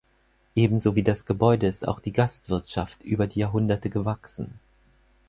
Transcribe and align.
Ebenso 0.55 0.95
wie 0.95 1.03
das 1.03 1.25
Gebäude 1.27 1.67
ist 1.67 1.87
auch 1.87 1.99
die 1.99 2.11
Gastwirtschaft 2.11 3.03
über 3.03 3.27
die 3.27 3.41
Jahrhunderte 3.41 3.91
gewachsen. 3.91 4.59